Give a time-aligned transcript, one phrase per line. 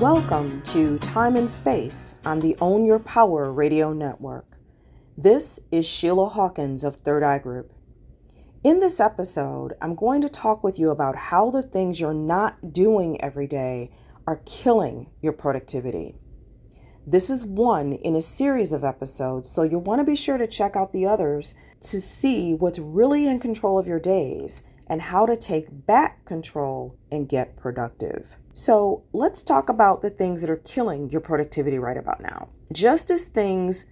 [0.00, 4.56] Welcome to Time and Space on the Own Your Power radio network.
[5.16, 7.72] This is Sheila Hawkins of Third Eye Group.
[8.62, 12.72] In this episode, I'm going to talk with you about how the things you're not
[12.72, 13.90] doing every day
[14.24, 16.14] are killing your productivity.
[17.04, 20.46] This is one in a series of episodes, so you'll want to be sure to
[20.46, 25.26] check out the others to see what's really in control of your days and how
[25.26, 28.36] to take back control and get productive.
[28.54, 32.48] So, let's talk about the things that are killing your productivity right about now.
[32.72, 33.86] Just as things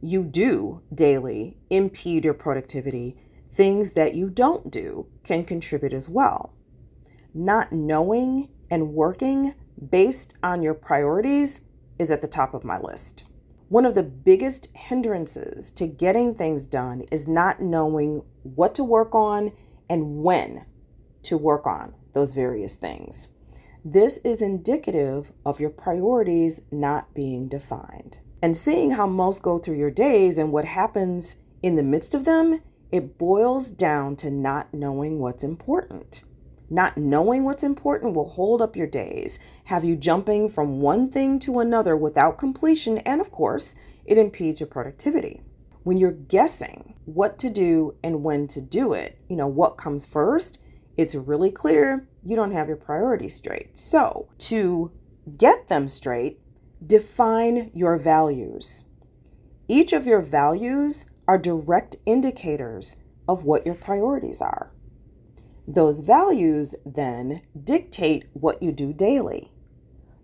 [0.00, 3.16] you do daily impede your productivity,
[3.50, 6.52] things that you don't do can contribute as well.
[7.34, 9.54] Not knowing and working
[9.90, 11.62] based on your priorities
[11.98, 13.24] is at the top of my list.
[13.68, 19.14] One of the biggest hindrances to getting things done is not knowing what to work
[19.14, 19.52] on
[19.92, 20.64] and when
[21.22, 23.28] to work on those various things.
[23.84, 28.16] This is indicative of your priorities not being defined.
[28.40, 32.24] And seeing how most go through your days and what happens in the midst of
[32.24, 36.24] them, it boils down to not knowing what's important.
[36.70, 41.38] Not knowing what's important will hold up your days, have you jumping from one thing
[41.40, 43.74] to another without completion, and of course,
[44.06, 45.42] it impedes your productivity.
[45.82, 50.04] When you're guessing what to do and when to do it, you know, what comes
[50.04, 50.58] first,
[50.96, 53.76] it's really clear you don't have your priorities straight.
[53.78, 54.92] So, to
[55.36, 56.40] get them straight,
[56.84, 58.84] define your values.
[59.68, 62.96] Each of your values are direct indicators
[63.28, 64.72] of what your priorities are.
[65.66, 69.52] Those values then dictate what you do daily.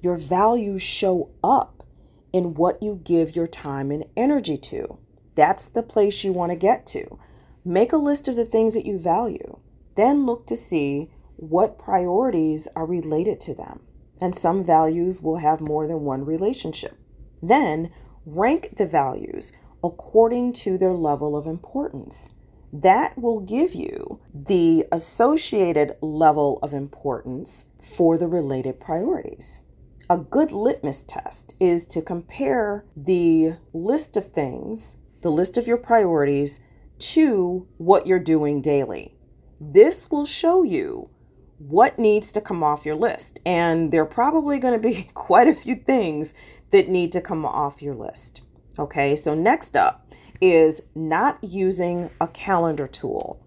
[0.00, 1.84] Your values show up
[2.32, 4.98] in what you give your time and energy to.
[5.36, 7.18] That's the place you want to get to.
[7.64, 9.58] Make a list of the things that you value.
[9.94, 13.80] Then look to see what priorities are related to them.
[14.20, 16.98] And some values will have more than one relationship.
[17.42, 17.92] Then
[18.24, 19.52] rank the values
[19.84, 22.32] according to their level of importance.
[22.72, 29.62] That will give you the associated level of importance for the related priorities.
[30.08, 35.76] A good litmus test is to compare the list of things, the list of your
[35.76, 36.60] priorities,
[36.98, 39.14] to what you're doing daily.
[39.60, 41.10] This will show you
[41.58, 43.40] what needs to come off your list.
[43.44, 46.34] And there are probably going to be quite a few things
[46.70, 48.42] that need to come off your list.
[48.78, 53.40] Okay, so next up is not using a calendar tool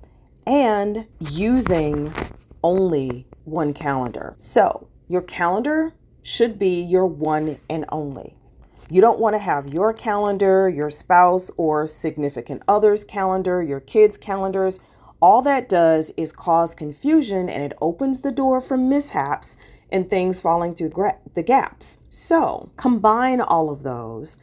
[0.48, 2.14] and using
[2.64, 4.34] only one calendar.
[4.38, 8.39] So, your calendar should be your one and only.
[8.92, 14.18] You don't want to have your calendar, your spouse or significant other's calendar, your kids'
[14.18, 14.80] calendars.
[15.22, 19.58] All that does is cause confusion and it opens the door for mishaps
[19.92, 20.94] and things falling through
[21.36, 22.00] the gaps.
[22.10, 24.40] So, combine all of those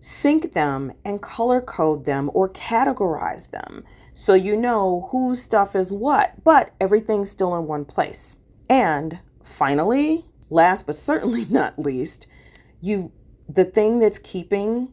[0.00, 5.92] sync them and color code them or categorize them so you know whose stuff is
[5.92, 8.36] what, but everything's still in one place.
[8.68, 12.26] And finally, last but certainly not least,
[12.80, 13.12] you
[13.48, 14.92] the thing that's keeping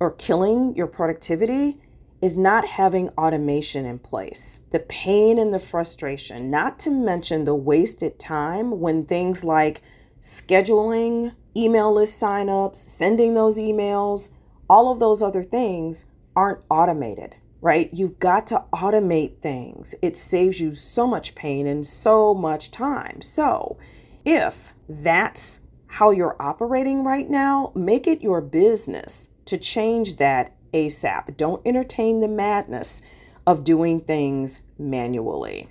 [0.00, 1.80] or killing your productivity
[2.20, 4.60] is not having automation in place.
[4.70, 9.82] The pain and the frustration, not to mention the wasted time when things like
[10.20, 14.32] scheduling email list signups, sending those emails,
[14.68, 17.90] all of those other things aren't automated, right?
[17.92, 19.94] You've got to automate things.
[20.00, 23.20] It saves you so much pain and so much time.
[23.20, 23.76] So,
[24.24, 25.60] if that's
[25.94, 31.36] how you're operating right now, make it your business to change that ASAP.
[31.36, 33.00] Don't entertain the madness
[33.46, 35.68] of doing things manually.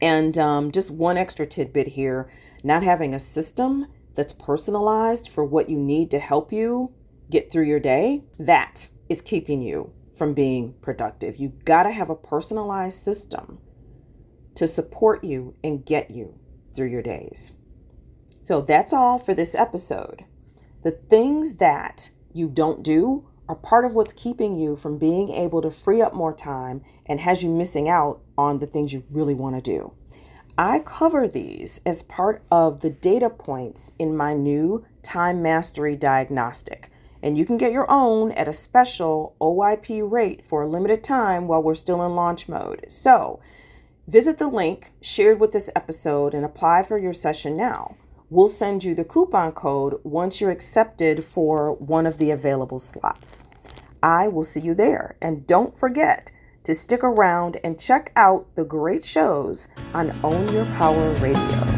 [0.00, 2.30] And um, just one extra tidbit here
[2.62, 6.92] not having a system that's personalized for what you need to help you
[7.28, 11.36] get through your day, that is keeping you from being productive.
[11.36, 13.58] You got to have a personalized system
[14.54, 16.38] to support you and get you
[16.74, 17.56] through your days.
[18.48, 20.24] So that's all for this episode.
[20.80, 25.60] The things that you don't do are part of what's keeping you from being able
[25.60, 29.34] to free up more time and has you missing out on the things you really
[29.34, 29.92] want to do.
[30.56, 36.90] I cover these as part of the data points in my new time mastery diagnostic
[37.22, 41.48] and you can get your own at a special OYP rate for a limited time
[41.48, 42.86] while we're still in launch mode.
[42.88, 43.40] So,
[44.06, 47.96] visit the link shared with this episode and apply for your session now.
[48.30, 53.46] We'll send you the coupon code once you're accepted for one of the available slots.
[54.02, 55.16] I will see you there.
[55.22, 56.30] And don't forget
[56.64, 61.77] to stick around and check out the great shows on Own Your Power Radio.